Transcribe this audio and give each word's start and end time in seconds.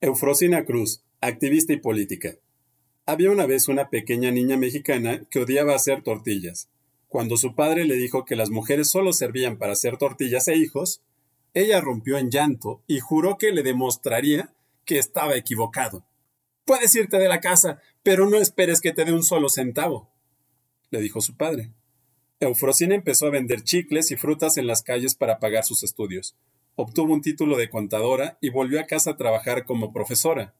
Eufrosina 0.00 0.64
Cruz, 0.64 1.02
activista 1.20 1.72
y 1.72 1.78
política. 1.78 2.36
Había 3.04 3.32
una 3.32 3.46
vez 3.46 3.66
una 3.66 3.90
pequeña 3.90 4.30
niña 4.30 4.56
mexicana 4.56 5.24
que 5.28 5.40
odiaba 5.40 5.74
hacer 5.74 6.04
tortillas. 6.04 6.68
Cuando 7.08 7.36
su 7.36 7.56
padre 7.56 7.84
le 7.84 7.96
dijo 7.96 8.24
que 8.24 8.36
las 8.36 8.50
mujeres 8.50 8.88
solo 8.88 9.12
servían 9.12 9.58
para 9.58 9.72
hacer 9.72 9.96
tortillas 9.96 10.46
e 10.46 10.56
hijos, 10.56 11.02
ella 11.52 11.80
rompió 11.80 12.16
en 12.16 12.30
llanto 12.30 12.80
y 12.86 13.00
juró 13.00 13.38
que 13.38 13.50
le 13.50 13.64
demostraría 13.64 14.54
que 14.84 14.98
estaba 14.98 15.36
equivocado. 15.36 16.04
Puedes 16.64 16.94
irte 16.94 17.18
de 17.18 17.28
la 17.28 17.40
casa, 17.40 17.82
pero 18.04 18.30
no 18.30 18.36
esperes 18.36 18.80
que 18.80 18.92
te 18.92 19.04
dé 19.04 19.12
un 19.12 19.24
solo 19.24 19.48
centavo, 19.48 20.08
le 20.90 21.00
dijo 21.00 21.20
su 21.20 21.36
padre. 21.36 21.72
Eufrosina 22.38 22.94
empezó 22.94 23.26
a 23.26 23.30
vender 23.30 23.64
chicles 23.64 24.12
y 24.12 24.16
frutas 24.16 24.58
en 24.58 24.68
las 24.68 24.82
calles 24.82 25.16
para 25.16 25.40
pagar 25.40 25.64
sus 25.64 25.82
estudios 25.82 26.36
obtuvo 26.80 27.12
un 27.12 27.22
título 27.22 27.56
de 27.56 27.68
contadora 27.68 28.38
y 28.40 28.50
volvió 28.50 28.78
a 28.80 28.84
casa 28.86 29.10
a 29.10 29.16
trabajar 29.16 29.64
como 29.64 29.92
profesora. 29.92 30.54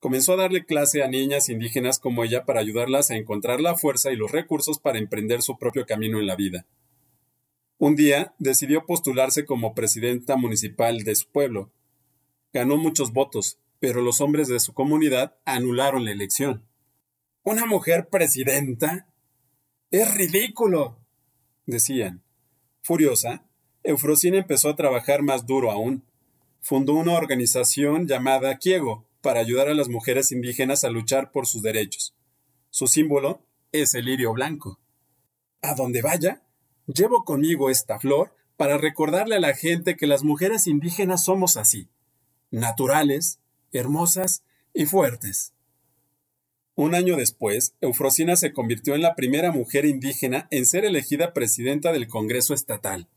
Comenzó 0.00 0.32
a 0.32 0.36
darle 0.36 0.66
clase 0.66 1.04
a 1.04 1.08
niñas 1.08 1.48
indígenas 1.48 2.00
como 2.00 2.24
ella 2.24 2.44
para 2.44 2.58
ayudarlas 2.58 3.12
a 3.12 3.16
encontrar 3.16 3.60
la 3.60 3.76
fuerza 3.76 4.10
y 4.10 4.16
los 4.16 4.32
recursos 4.32 4.80
para 4.80 4.98
emprender 4.98 5.42
su 5.42 5.56
propio 5.56 5.86
camino 5.86 6.18
en 6.18 6.26
la 6.26 6.34
vida. 6.34 6.66
Un 7.78 7.94
día 7.94 8.34
decidió 8.40 8.84
postularse 8.84 9.44
como 9.44 9.76
presidenta 9.76 10.36
municipal 10.36 11.04
de 11.04 11.14
su 11.14 11.28
pueblo. 11.30 11.70
Ganó 12.52 12.76
muchos 12.76 13.12
votos, 13.12 13.60
pero 13.78 14.02
los 14.02 14.20
hombres 14.20 14.48
de 14.48 14.58
su 14.58 14.74
comunidad 14.74 15.36
anularon 15.44 16.04
la 16.04 16.10
elección. 16.10 16.64
¿Una 17.44 17.64
mujer 17.64 18.08
presidenta? 18.08 19.06
Es 19.92 20.12
ridículo. 20.16 20.98
decían. 21.64 22.24
Furiosa, 22.82 23.46
Eufrosina 23.84 24.38
empezó 24.38 24.70
a 24.70 24.76
trabajar 24.76 25.22
más 25.22 25.46
duro 25.46 25.70
aún. 25.70 26.02
Fundó 26.60 26.94
una 26.94 27.12
organización 27.12 28.08
llamada 28.08 28.56
Kiego 28.56 29.04
para 29.20 29.40
ayudar 29.40 29.68
a 29.68 29.74
las 29.74 29.88
mujeres 29.88 30.32
indígenas 30.32 30.84
a 30.84 30.90
luchar 30.90 31.30
por 31.30 31.46
sus 31.46 31.62
derechos. 31.62 32.14
Su 32.70 32.86
símbolo 32.86 33.42
es 33.72 33.94
el 33.94 34.06
lirio 34.06 34.32
blanco. 34.32 34.80
A 35.60 35.74
donde 35.74 36.00
vaya, 36.00 36.42
llevo 36.86 37.24
conmigo 37.24 37.68
esta 37.68 37.98
flor 37.98 38.34
para 38.56 38.78
recordarle 38.78 39.36
a 39.36 39.40
la 39.40 39.54
gente 39.54 39.96
que 39.96 40.06
las 40.06 40.24
mujeres 40.24 40.66
indígenas 40.66 41.24
somos 41.24 41.56
así, 41.56 41.88
naturales, 42.50 43.38
hermosas 43.72 44.44
y 44.72 44.86
fuertes. 44.86 45.52
Un 46.74 46.94
año 46.94 47.16
después, 47.16 47.74
Eufrosina 47.80 48.36
se 48.36 48.52
convirtió 48.52 48.94
en 48.94 49.02
la 49.02 49.14
primera 49.14 49.52
mujer 49.52 49.84
indígena 49.84 50.48
en 50.50 50.64
ser 50.66 50.84
elegida 50.84 51.32
presidenta 51.32 51.92
del 51.92 52.08
Congreso 52.08 52.54
Estatal. 52.54 53.08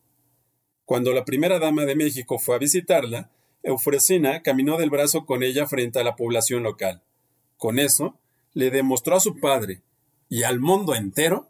Cuando 0.88 1.12
la 1.12 1.26
primera 1.26 1.60
dama 1.60 1.84
de 1.84 1.98
México 1.98 2.40
fue 2.40 2.56
a 2.56 2.60
visitarla, 2.60 3.30
Eufrosina 3.62 4.42
caminó 4.42 4.78
del 4.78 4.90
brazo 4.90 5.26
con 5.26 5.44
ella 5.44 5.68
frente 5.68 6.00
a 6.00 6.04
la 6.06 6.16
población 6.16 6.64
local. 6.64 7.04
Con 7.58 7.78
eso, 7.78 8.18
le 8.54 8.72
demostró 8.72 9.18
a 9.18 9.20
su 9.20 9.42
padre 9.42 9.82
y 10.30 10.44
al 10.44 10.62
mundo 10.62 10.96
entero 10.96 11.50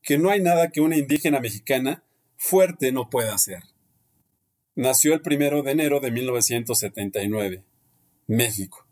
que 0.00 0.16
no 0.16 0.30
hay 0.30 0.40
nada 0.40 0.70
que 0.70 0.80
una 0.80 0.96
indígena 0.96 1.40
mexicana 1.40 2.04
fuerte 2.38 2.90
no 2.90 3.10
pueda 3.10 3.34
hacer. 3.34 3.64
Nació 4.74 5.12
el 5.12 5.20
primero 5.20 5.62
de 5.62 5.72
enero 5.72 6.00
de 6.00 6.10
1979. 6.10 7.64
México. 8.28 8.83